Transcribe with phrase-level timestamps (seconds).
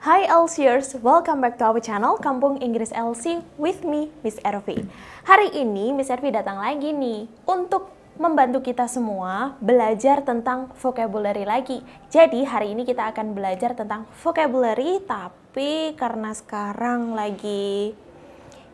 [0.00, 4.88] LCers, welcome back to our channel Kampung Inggris LC with me, Miss Ervi.
[5.28, 11.84] Hari ini Miss Ervi datang lagi nih untuk membantu kita semua belajar tentang vocabulary lagi.
[12.08, 17.92] Jadi hari ini kita akan belajar tentang vocabulary, tapi karena sekarang lagi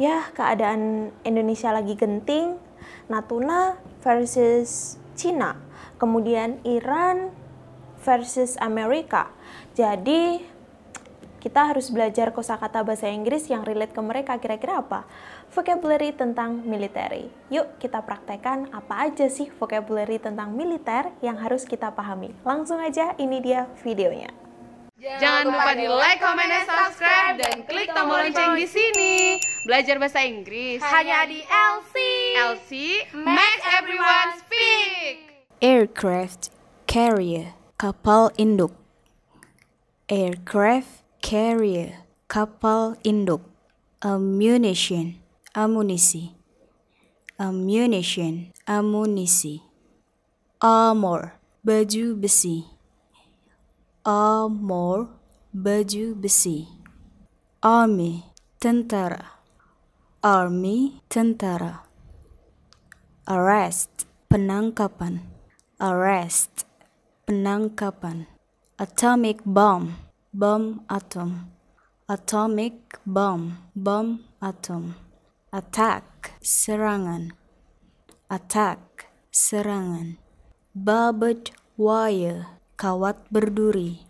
[0.00, 2.56] ya keadaan Indonesia lagi genting,
[3.12, 5.60] Natuna versus Cina,
[6.00, 7.28] kemudian Iran
[8.00, 9.28] versus Amerika.
[9.76, 10.56] Jadi
[11.40, 15.08] kita harus belajar kosakata bahasa Inggris yang relate ke mereka kira-kira apa?
[15.50, 17.32] Vocabulary tentang military.
[17.48, 22.36] Yuk kita praktekkan apa aja sih vocabulary tentang militer yang harus kita pahami.
[22.44, 24.30] Langsung aja ini dia videonya.
[25.00, 29.40] Jangan lupa di like, comment, dan subscribe dan klik tombol lonceng di sini.
[29.64, 31.94] Belajar bahasa Inggris hanya di LC.
[32.36, 32.70] LC
[33.16, 35.40] makes everyone speak.
[35.64, 36.52] Aircraft
[36.84, 38.76] carrier kapal induk
[40.12, 43.44] aircraft carrier kapal induk
[44.00, 45.20] ammunition
[45.54, 46.32] amunisi
[47.38, 49.60] ammunition amunisi
[50.60, 52.64] armor baju besi
[54.04, 55.08] armor
[55.52, 56.68] baju besi
[57.60, 58.24] army
[58.56, 59.40] tentara
[60.24, 61.84] army tentara
[63.28, 65.20] arrest penangkapan
[65.76, 66.64] arrest
[67.28, 68.24] penangkapan
[68.80, 71.50] atomic bomb bom atom.
[72.10, 73.58] Atomic bomb.
[73.74, 74.94] Bom atom.
[75.52, 76.38] Attack.
[76.42, 77.34] Serangan.
[78.30, 79.10] Attack.
[79.30, 80.18] Serangan.
[80.74, 82.58] Barbed wire.
[82.74, 84.02] Kawat berduri.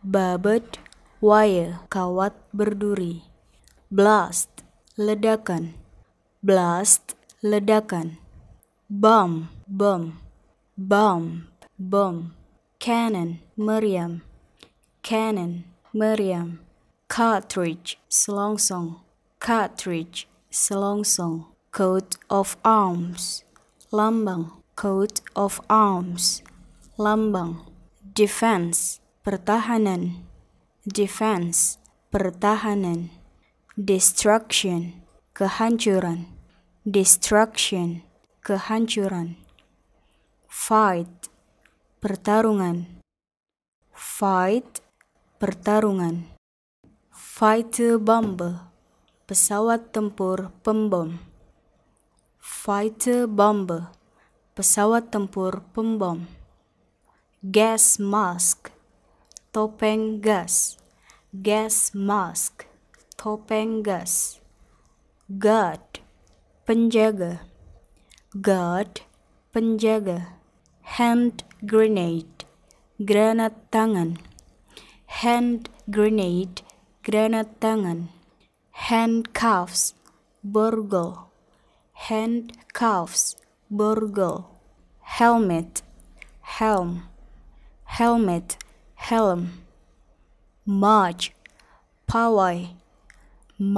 [0.00, 0.80] Barbed
[1.20, 1.84] wire.
[1.92, 3.24] Kawat berduri.
[3.92, 4.64] Blast.
[4.96, 5.76] Ledakan.
[6.40, 7.16] Blast.
[7.44, 8.16] Ledakan.
[8.88, 9.52] Bomb.
[9.64, 10.24] Bom
[10.76, 11.46] bomb.
[11.78, 12.34] Bom
[12.78, 13.38] cannon.
[13.56, 14.22] Meriam
[15.04, 16.64] cannon meriam
[17.08, 19.04] cartridge selongsong
[19.38, 23.44] cartridge selongsong coat of arms
[23.92, 26.40] lambang coat of arms
[26.96, 27.68] lambang
[28.16, 30.24] defense pertahanan
[30.88, 31.76] defense
[32.08, 33.12] pertahanan
[33.76, 35.04] destruction
[35.36, 36.32] kehancuran
[36.88, 38.00] destruction
[38.40, 39.36] kehancuran
[40.48, 41.28] fight
[42.00, 42.88] pertarungan
[43.92, 44.80] fight
[45.44, 46.24] pertarungan.
[47.12, 48.72] Fighter bomber
[49.28, 51.20] pesawat tempur pembom.
[52.40, 53.92] Fighter bomber
[54.56, 56.24] pesawat tempur pembom.
[57.44, 58.72] Gas mask
[59.52, 60.80] topeng gas.
[61.28, 62.64] Gas mask
[63.20, 64.40] topeng gas.
[65.28, 66.00] Guard
[66.64, 67.44] penjaga.
[68.32, 69.04] Guard
[69.52, 70.40] penjaga.
[70.96, 72.48] Hand grenade
[72.96, 74.16] granat tangan
[75.20, 76.62] hand grenade
[77.06, 78.00] granat tangan
[78.86, 79.94] handcuffs
[80.54, 81.30] borgol
[82.06, 83.38] handcuffs
[83.70, 84.50] borgol
[85.16, 85.82] helmet
[86.58, 86.90] helm
[87.96, 88.58] helmet
[89.08, 89.42] helm
[90.66, 91.30] march
[92.10, 92.74] pawai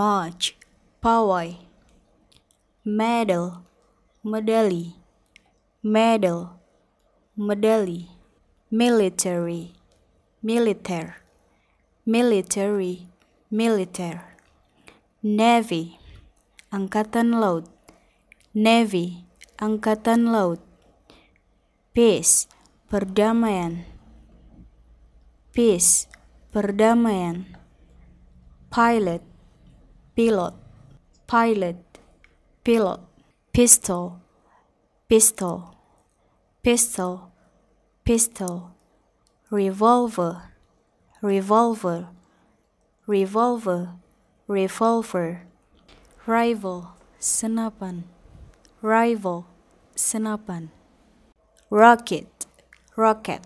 [0.00, 0.56] march
[1.04, 1.50] pawai
[3.00, 3.46] medal
[4.24, 4.84] medali
[5.84, 6.40] medal
[7.36, 8.00] medali
[8.72, 9.76] military
[10.42, 11.25] militer
[12.06, 13.10] military
[13.50, 14.22] militer
[15.26, 15.98] navy
[16.70, 17.66] angkatan laut
[18.54, 19.26] navy
[19.58, 20.62] angkatan laut
[21.90, 22.46] peace
[22.86, 23.82] perdamaian
[25.50, 26.06] peace
[26.54, 27.58] perdamaian
[28.70, 29.26] pilot
[30.14, 30.54] pilot
[31.26, 31.82] pilot
[32.62, 33.02] pilot
[33.50, 34.22] pistol
[35.10, 35.74] pistol
[36.62, 37.34] pistol
[38.06, 38.70] pistol
[39.50, 40.54] revolver
[41.26, 42.06] revolver.
[43.06, 43.98] Revolver.
[44.46, 45.42] Revolver.
[46.26, 46.94] Rival.
[47.18, 48.04] Senapan.
[48.80, 49.44] Rival.
[49.96, 50.70] Senapan.
[51.70, 52.46] Rocket.
[52.96, 53.42] Rocket.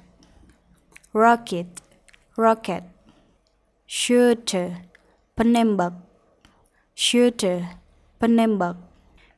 [1.12, 1.81] Rocket.
[2.37, 2.85] Rocket.
[3.87, 4.85] Shooter.
[5.37, 5.94] Penembak.
[6.94, 7.81] Shooter.
[8.21, 8.76] Penembak.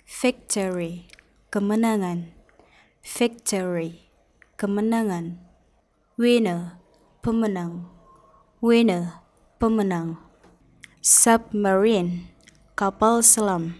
[0.03, 1.07] Victory.
[1.51, 2.35] Kemenangan.
[3.07, 4.11] Victory.
[4.59, 5.39] Kemenangan.
[6.19, 6.83] Winner.
[7.23, 8.02] Pemenang
[8.63, 9.19] winner
[9.59, 10.23] pemenang.
[11.03, 12.31] Submarine
[12.79, 13.75] kapal selam.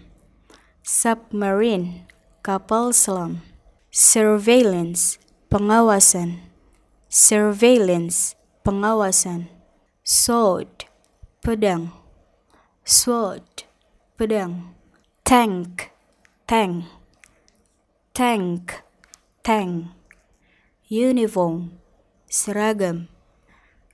[0.83, 2.03] Submarine
[2.43, 3.39] kapal selam.
[3.87, 6.43] Surveillance pengawasan.
[7.07, 8.35] Surveillance
[8.67, 9.47] pengawasan.
[10.03, 10.91] Sword
[11.39, 11.95] pedang.
[12.83, 13.63] Sword
[14.19, 14.75] pedang.
[15.23, 15.95] Tank
[16.43, 16.91] tank.
[18.11, 18.83] Tank
[19.47, 19.95] tank.
[20.91, 21.79] Uniform
[22.27, 23.12] seragam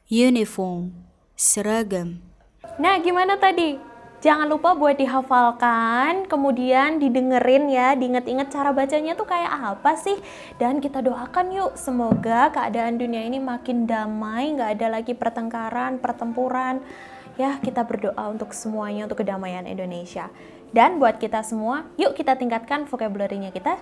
[0.09, 0.89] uniform
[1.37, 2.17] seragam
[2.79, 3.75] Nah, gimana tadi?
[4.19, 10.15] Jangan lupa buat dihafalkan, kemudian didengerin ya, diinget-inget cara bacanya tuh kayak apa sih.
[10.55, 16.83] Dan kita doakan yuk, semoga keadaan dunia ini makin damai, nggak ada lagi pertengkaran, pertempuran.
[17.39, 20.31] Ya, kita berdoa untuk semuanya, untuk kedamaian Indonesia.
[20.71, 23.79] Dan buat kita semua, yuk kita tingkatkan vocabulary-nya kita.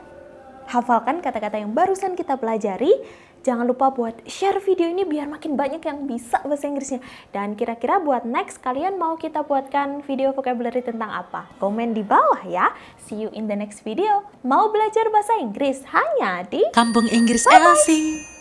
[0.68, 2.92] Hafalkan kata-kata yang barusan kita pelajari
[3.48, 7.00] Jangan lupa buat share video ini biar makin banyak yang bisa bahasa Inggrisnya.
[7.32, 11.48] Dan kira-kira buat next kalian mau kita buatkan video vocabulary tentang apa?
[11.56, 12.76] Komen di bawah ya.
[13.08, 14.28] See you in the next video.
[14.44, 18.37] Mau belajar bahasa Inggris hanya di Kampung Inggris Elsie.